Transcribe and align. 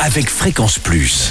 avec 0.00 0.28
Fréquence 0.28 0.78
Plus. 0.78 1.30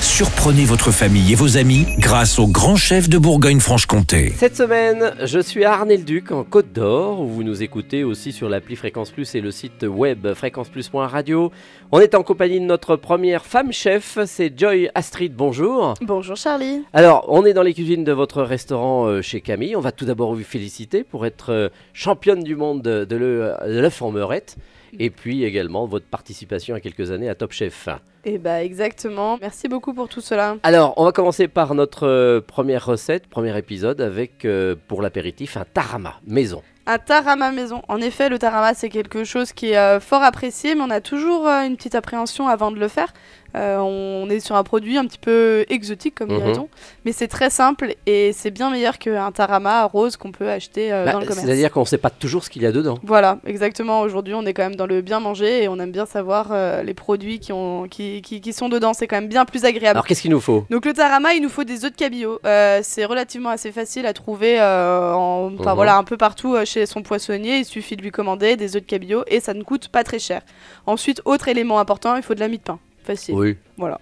Surprenez 0.00 0.64
votre 0.64 0.90
famille 0.90 1.32
et 1.32 1.34
vos 1.34 1.56
amis 1.58 1.86
grâce 1.98 2.38
au 2.38 2.46
grand 2.46 2.76
chef 2.76 3.08
de 3.08 3.18
Bourgogne-Franche-Comté. 3.18 4.32
Cette 4.36 4.56
semaine, 4.56 5.14
je 5.22 5.38
suis 5.38 5.64
à 5.64 5.72
Arnay-le-Duc 5.72 6.32
en 6.32 6.44
Côte 6.44 6.72
d'Or, 6.72 7.20
où 7.20 7.26
vous 7.26 7.42
nous 7.42 7.62
écoutez 7.62 8.02
aussi 8.02 8.32
sur 8.32 8.48
l'appli 8.48 8.76
Fréquence 8.76 9.10
Plus 9.10 9.34
et 9.34 9.40
le 9.40 9.50
site 9.50 9.82
web 9.82 10.32
fréquenceplus.radio. 10.32 11.50
On 11.92 12.00
est 12.00 12.14
en 12.14 12.22
compagnie 12.22 12.60
de 12.60 12.64
notre 12.64 12.96
première 12.96 13.44
femme 13.44 13.72
chef, 13.72 14.18
c'est 14.24 14.58
Joy 14.58 14.88
Astrid. 14.94 15.34
Bonjour. 15.34 15.94
Bonjour 16.00 16.36
Charlie. 16.36 16.82
Alors, 16.92 17.26
on 17.28 17.44
est 17.44 17.52
dans 17.52 17.62
les 17.62 17.74
cuisines 17.74 18.04
de 18.04 18.12
votre 18.12 18.42
restaurant 18.42 19.06
euh, 19.06 19.22
chez 19.22 19.40
Camille. 19.40 19.76
On 19.76 19.80
va 19.80 19.92
tout 19.92 20.06
d'abord 20.06 20.34
vous 20.34 20.44
féliciter 20.44 21.04
pour 21.04 21.26
être 21.26 21.52
euh, 21.52 21.68
championne 21.92 22.42
du 22.42 22.56
monde 22.56 22.82
de, 22.82 23.04
de 23.04 23.16
l'œuf 23.16 24.00
en 24.00 24.10
meurette 24.10 24.56
et 24.98 25.10
puis 25.10 25.44
également 25.44 25.86
votre 25.86 26.06
participation 26.06 26.74
à 26.74 26.80
quelques 26.80 27.10
années 27.10 27.28
à 27.28 27.34
Top 27.34 27.52
Chef. 27.52 27.88
Et 28.24 28.38
bah 28.38 28.62
exactement. 28.62 29.38
Merci 29.40 29.68
beaucoup 29.68 29.94
pour 29.94 30.08
tout 30.08 30.20
cela. 30.20 30.56
Alors, 30.62 30.94
on 30.98 31.04
va 31.04 31.12
commencer 31.12 31.48
par 31.48 31.74
notre 31.74 32.06
euh, 32.06 32.40
première 32.40 32.84
recette, 32.84 33.26
premier 33.26 33.56
épisode 33.56 34.00
avec 34.00 34.44
euh, 34.44 34.76
pour 34.88 35.00
l'apéritif 35.00 35.56
un 35.56 35.64
tarama 35.64 36.20
maison. 36.26 36.62
Un 36.86 36.98
tarama 36.98 37.52
maison. 37.52 37.82
En 37.88 37.98
effet, 37.98 38.28
le 38.28 38.38
tarama 38.38 38.74
c'est 38.74 38.88
quelque 38.88 39.24
chose 39.24 39.52
qui 39.52 39.72
est 39.72 39.78
euh, 39.78 40.00
fort 40.00 40.22
apprécié, 40.22 40.74
mais 40.74 40.82
on 40.82 40.90
a 40.90 41.00
toujours 41.00 41.46
une 41.46 41.76
petite 41.76 41.94
appréhension 41.94 42.48
avant 42.48 42.70
de 42.70 42.78
le 42.78 42.88
faire. 42.88 43.12
Euh, 43.56 43.78
on 43.78 44.30
est 44.30 44.40
sur 44.40 44.54
un 44.54 44.62
produit 44.62 44.96
un 44.96 45.06
petit 45.06 45.18
peu 45.18 45.64
exotique, 45.68 46.14
comme 46.14 46.28
mm 46.28 46.40
dirait-on, 46.40 46.68
mais 47.04 47.12
c'est 47.12 47.26
très 47.26 47.50
simple 47.50 47.94
et 48.06 48.32
c'est 48.32 48.50
bien 48.50 48.70
meilleur 48.70 48.98
qu'un 48.98 49.32
tarama 49.32 49.84
rose 49.84 50.16
qu'on 50.16 50.30
peut 50.30 50.48
acheter 50.48 50.92
euh, 50.92 51.04
bah, 51.04 51.12
dans 51.12 51.20
le 51.20 51.26
commerce. 51.26 51.44
C'est-à-dire 51.44 51.72
qu'on 51.72 51.80
ne 51.80 51.86
sait 51.86 51.98
pas 51.98 52.10
toujours 52.10 52.44
ce 52.44 52.50
qu'il 52.50 52.62
y 52.62 52.66
a 52.66 52.72
dedans. 52.72 52.98
Voilà, 53.02 53.38
exactement. 53.44 54.00
Aujourd'hui, 54.02 54.34
on 54.34 54.46
est 54.46 54.54
quand 54.54 54.62
même 54.62 54.76
dans 54.76 54.86
le 54.86 55.00
bien 55.00 55.20
manger 55.20 55.64
et 55.64 55.68
on 55.68 55.78
aime 55.78 55.90
bien 55.90 56.06
savoir 56.06 56.48
euh, 56.52 56.82
les 56.82 56.94
produits 56.94 57.40
qui, 57.40 57.52
ont, 57.52 57.88
qui, 57.88 58.22
qui, 58.22 58.52
sont 58.52 58.68
dedans. 58.68 58.94
C'est 58.94 59.06
quand 59.06 59.16
même 59.16 59.28
bien 59.28 59.44
plus 59.44 59.64
agréable. 59.64 59.96
Alors, 59.96 60.06
qu'est-ce 60.06 60.22
qu'il 60.22 60.30
nous 60.30 60.40
faut? 60.40 60.64
Donc, 60.70 60.86
le 60.86 60.92
tarama, 60.92 61.34
il 61.34 61.42
nous 61.42 61.48
faut 61.48 61.64
des 61.64 61.84
œufs 61.84 61.90
de 61.90 61.96
cabillaud. 61.96 62.38
c'est 62.82 63.04
relativement 63.04 63.50
assez 63.50 63.72
facile 63.72 64.06
à 64.06 64.12
trouver 64.12 64.60
en, 64.60 65.50
mhm. 65.50 65.74
voilà, 65.74 65.96
un 65.96 66.04
peu 66.04 66.16
partout 66.16 66.56
chez 66.64 66.79
son 66.86 67.02
poissonnier. 67.02 67.58
Il 67.58 67.64
suffit 67.64 67.96
de 67.96 68.02
lui 68.02 68.10
commander 68.10 68.56
des 68.56 68.76
œufs 68.76 68.82
de 68.82 68.86
cabillaud 68.86 69.24
et 69.26 69.40
ça 69.40 69.54
ne 69.54 69.62
coûte 69.62 69.88
pas 69.88 70.04
très 70.04 70.18
cher. 70.18 70.42
Ensuite, 70.86 71.22
autre 71.24 71.48
élément 71.48 71.78
important, 71.78 72.16
il 72.16 72.22
faut 72.22 72.34
de 72.34 72.40
la 72.40 72.48
mie 72.48 72.58
de 72.58 72.62
pain. 72.62 72.78
Facile. 73.02 73.34
Oui. 73.34 73.56
Voilà. 73.76 74.00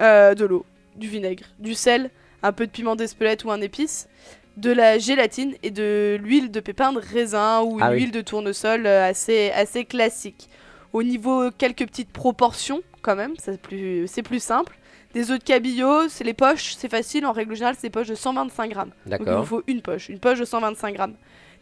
Euh, 0.00 0.34
de 0.34 0.44
l'eau, 0.44 0.66
du 0.96 1.08
vinaigre, 1.08 1.44
du 1.58 1.74
sel, 1.74 2.10
un 2.42 2.52
peu 2.52 2.66
de 2.66 2.70
piment 2.70 2.96
d'Espelette 2.96 3.44
ou 3.44 3.50
un 3.50 3.60
épice, 3.60 4.08
de 4.56 4.70
la 4.70 4.98
gélatine 4.98 5.54
et 5.62 5.70
de 5.70 6.18
l'huile 6.22 6.50
de 6.50 6.60
pépin 6.60 6.92
de 6.92 7.00
raisin 7.00 7.62
ou 7.62 7.78
une 7.78 7.82
ah 7.82 7.92
huile 7.92 8.12
de 8.12 8.20
tournesol 8.20 8.86
euh, 8.86 9.08
assez, 9.08 9.50
assez 9.50 9.84
classique. 9.84 10.48
Au 10.92 11.02
niveau 11.02 11.50
quelques 11.50 11.86
petites 11.86 12.12
proportions, 12.12 12.82
quand 13.02 13.16
même, 13.16 13.34
c'est 13.38 13.60
plus, 13.60 14.06
plus 14.24 14.42
simple. 14.42 14.76
Des 15.12 15.30
œufs 15.30 15.38
de 15.38 15.44
cabillaud, 15.44 16.08
c'est 16.08 16.24
les 16.24 16.34
poches, 16.34 16.74
c'est 16.76 16.88
facile. 16.88 17.26
En 17.26 17.32
règle 17.32 17.54
générale, 17.54 17.76
c'est 17.76 17.88
des 17.88 17.90
poches 17.90 18.08
de 18.08 18.14
125 18.14 18.70
grammes. 18.70 18.90
Donc 19.06 19.20
il 19.26 19.32
vous 19.32 19.44
faut 19.44 19.62
une 19.66 19.80
poche, 19.80 20.08
une 20.08 20.18
poche 20.18 20.38
de 20.40 20.44
125 20.44 20.94
grammes. 20.94 21.14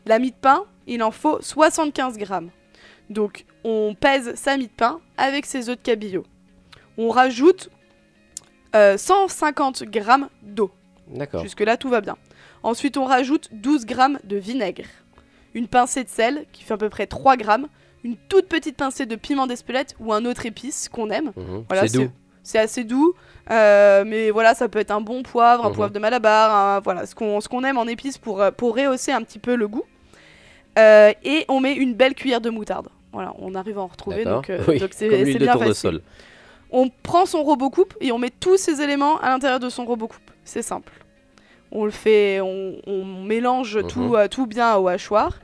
La 0.06 0.18
mie 0.18 0.30
de 0.30 0.36
pain, 0.36 0.64
il 0.86 1.02
en 1.02 1.10
faut 1.10 1.40
75 1.40 2.18
grammes. 2.18 2.50
Donc 3.10 3.44
on 3.64 3.94
pèse 3.98 4.34
sa 4.34 4.56
mie 4.56 4.66
de 4.66 4.72
pain 4.72 5.00
avec 5.16 5.46
ses 5.46 5.68
œufs 5.68 5.76
de 5.76 5.82
cabillaud 5.82 6.24
on 6.98 7.10
rajoute 7.10 7.70
150 8.74 9.82
euh, 9.82 9.86
grammes 9.86 10.28
d'eau. 10.42 10.70
D'accord. 11.08 11.42
Jusque-là, 11.42 11.76
tout 11.76 11.88
va 11.88 12.00
bien. 12.00 12.16
Ensuite, 12.62 12.96
on 12.96 13.04
rajoute 13.04 13.48
12 13.52 13.86
grammes 13.86 14.18
de 14.24 14.36
vinaigre, 14.36 14.86
une 15.54 15.68
pincée 15.68 16.04
de 16.04 16.08
sel 16.08 16.46
qui 16.52 16.62
fait 16.62 16.74
à 16.74 16.78
peu 16.78 16.88
près 16.88 17.06
3 17.06 17.36
grammes, 17.36 17.68
une 18.04 18.16
toute 18.16 18.48
petite 18.48 18.76
pincée 18.76 19.04
de 19.04 19.16
piment 19.16 19.46
d'Espelette 19.46 19.94
ou 20.00 20.12
un 20.12 20.24
autre 20.24 20.46
épice 20.46 20.88
qu'on 20.88 21.10
aime. 21.10 21.32
Mhm. 21.36 21.64
voilà, 21.68 21.88
c'est 21.88 21.98
doux. 21.98 22.10
C'est 22.42 22.58
assez 22.58 22.84
doux, 22.84 23.14
euh, 23.50 24.04
mais 24.06 24.30
voilà, 24.30 24.54
ça 24.54 24.68
peut 24.68 24.78
être 24.78 24.90
un 24.90 25.00
bon 25.00 25.22
poivre, 25.22 25.64
un 25.64 25.68
mhm. 25.70 25.74
poivre 25.74 25.92
de 25.92 25.98
Malabar, 25.98 26.80
voilà, 26.82 27.06
ce 27.06 27.14
qu'on 27.14 27.64
aime 27.64 27.78
en 27.78 27.86
épices 27.86 28.18
pour, 28.18 28.40
euh, 28.40 28.50
pour 28.50 28.76
rehausser 28.76 29.12
un 29.12 29.22
petit 29.22 29.38
peu 29.38 29.54
le 29.54 29.68
goût. 29.68 29.84
et 30.76 31.44
on 31.48 31.60
met 31.60 31.74
une 31.74 31.94
belle 31.94 32.14
cuillère 32.14 32.40
de 32.40 32.50
moutarde. 32.50 32.88
Voilà, 33.12 33.34
on 33.38 33.54
arrive 33.54 33.78
à 33.78 33.82
en 33.82 33.86
retrouver, 33.86 34.24
donc 34.24 34.50
c'est 34.90 35.34
bien 35.38 35.56
facile. 35.56 36.00
On 36.74 36.88
prend 37.02 37.26
son 37.26 37.42
robot 37.42 37.68
coupe 37.68 37.94
et 38.00 38.12
on 38.12 38.18
met 38.18 38.30
tous 38.30 38.56
ces 38.56 38.80
éléments 38.80 39.20
à 39.20 39.28
l'intérieur 39.28 39.60
de 39.60 39.68
son 39.68 39.84
robot 39.84 40.08
coupe. 40.08 40.30
C'est 40.42 40.62
simple. 40.62 40.92
On 41.70 41.84
le 41.84 41.90
fait, 41.90 42.40
on, 42.40 43.04
mélange 43.04 43.76
mhm. 43.76 43.86
tout, 43.86 44.14
euh, 44.14 44.28
tout 44.28 44.46
bien 44.46 44.76
au 44.76 44.88
hachoir. 44.88 45.38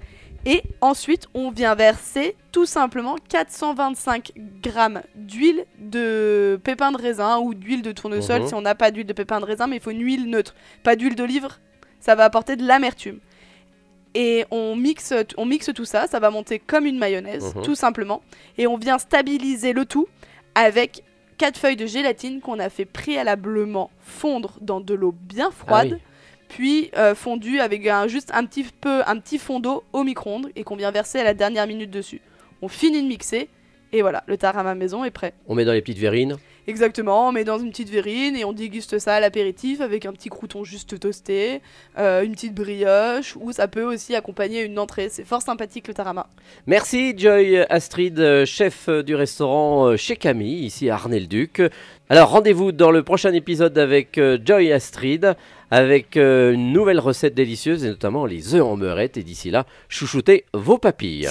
Et 0.47 0.63
ensuite, 0.81 1.29
on 1.35 1.51
vient 1.51 1.75
verser 1.75 2.37
tout 2.53 2.67
simplement 2.67 3.17
425 3.29 4.33
grammes 4.63 5.03
d'huile 5.15 5.65
de 5.79 6.61
pépins 6.63 6.93
de 6.93 6.97
raisin 6.97 7.39
ou 7.39 7.55
d'huile 7.55 7.83
de 7.83 7.93
tournesol 7.93 8.43
mhm. 8.43 8.49
si 8.49 8.55
on 8.55 8.63
n'a 8.63 8.75
pas 8.75 8.91
d'huile 8.91 9.07
de 9.07 9.13
pépins 9.13 9.41
de 9.41 9.45
raisin, 9.45 9.67
mais 9.67 9.77
il 9.77 9.83
faut 9.83 9.91
une 9.91 10.03
huile 10.03 10.31
neutre. 10.31 10.55
Pas 10.83 10.97
d'huile 10.97 11.17
d'olive, 11.17 11.49
ça 12.01 12.15
va 12.15 12.25
apporter 12.25 12.57
de 12.57 12.67
l'amertume. 12.67 13.19
Et 14.15 14.47
on 14.51 14.75
mixe, 14.75 15.13
on 15.37 15.45
mixe 15.45 15.71
tout 15.75 15.85
ça, 15.85 16.07
ça 16.07 16.19
va 16.19 16.31
monter 16.31 16.59
comme 16.59 16.87
une 16.87 16.99
mayonnaise, 16.99 17.55
mhm. 17.55 17.63
tout 17.63 17.75
simplement. 17.75 18.23
Et 18.57 18.67
on 18.67 18.77
vient 18.77 18.99
stabiliser 18.99 19.73
le 19.73 19.85
tout 19.85 20.09
avec 20.55 21.05
4 21.37 21.59
feuilles 21.59 21.77
de 21.77 21.87
gélatine 21.87 22.41
qu'on 22.41 22.59
a 22.59 22.69
fait 22.69 22.85
préalablement 22.85 23.91
fondre 24.01 24.59
dans 24.61 24.81
de 24.81 24.95
l'eau 24.95 25.13
bien 25.13 25.51
froide. 25.51 25.99
Ah 26.01 26.08
puis 26.49 26.91
euh, 26.97 27.15
fondu 27.15 27.61
avec 27.61 27.89
juste 28.07 28.31
un 28.35 28.45
petit 28.45 28.65
peu 28.65 29.03
un 29.07 29.19
petit 29.19 29.39
fond 29.39 29.61
d'eau 29.61 29.85
au 29.93 30.05
micro-ondes 30.05 30.51
et 30.57 30.65
qu'on 30.65 30.77
vient 30.77 30.91
verser 30.91 31.19
à 31.19 31.25
la 31.25 31.35
dernière 31.35 31.67
minute 31.67 31.91
dessus. 31.91 32.21
On 32.63 32.69
finit 32.69 33.03
de 33.03 33.09
mixer 33.09 33.49
et 33.93 34.03
voilà, 34.03 34.25
le 34.27 34.37
tarama 34.37 34.75
maison 34.75 35.05
est 35.05 35.11
prêt. 35.11 35.33
On 35.47 35.55
met 35.55 35.65
dans 35.65 35.73
les 35.73 35.81
petites 35.81 35.99
verrines 35.99 36.37
Exactement, 36.69 37.29
on 37.29 37.33
met 37.33 37.45
dans 37.45 37.59
une 37.59 37.71
petite 37.71 37.89
verrine 37.89 38.37
et 38.37 38.45
on 38.45 38.53
déguste 38.53 38.99
ça 38.99 39.15
à 39.15 39.21
l'apéritif 39.21 39.81
avec 39.81 40.05
un 40.05 40.13
petit 40.13 40.29
crouton 40.29 40.65
juste 40.65 41.01
toasté, 41.01 41.63
euh, 41.99 42.23
une 42.23 42.33
petite 42.33 42.55
brioche, 42.55 43.37
ou 43.41 43.53
ça 43.53 43.69
peut 43.69 43.85
aussi 43.85 44.15
accompagner 44.15 44.65
une 44.65 44.79
entrée. 44.79 45.09
C'est 45.09 45.25
fort 45.25 45.41
sympathique 45.41 45.89
le 45.89 45.95
tarama. 45.95 46.27
Merci 46.67 47.15
Joy 47.17 47.57
Astrid, 47.71 48.45
chef 48.45 48.91
du 48.91 49.15
restaurant 49.15 49.87
euh, 49.87 49.97
chez 49.97 50.17
Camille, 50.17 50.67
ici 50.67 50.91
à 50.91 50.97
Arnay-le-Duc. 50.97 51.63
Alors 52.11 52.29
rendez-vous 52.29 52.71
dans 52.71 52.91
le 52.91 53.03
prochain 53.03 53.33
épisode 53.33 53.79
avec 53.79 54.19
euh, 54.19 54.37
Joy 54.45 54.71
Astrid, 54.71 55.37
avec 55.71 56.17
une 56.17 56.75
nouvelle 56.75 57.01
recette 57.01 57.35
délicieuse 57.35 57.83
et 57.87 57.89
notamment 57.89 58.27
les 58.27 58.55
œufs 58.55 58.63
en 58.63 58.77
meurette. 58.77 59.17
Et 59.17 59.23
d'ici 59.23 59.51
là, 59.51 59.65
chouchoutez 59.89 60.45
vos 60.53 60.77
papilles. 60.77 61.31